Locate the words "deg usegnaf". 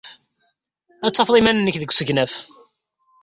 1.77-2.33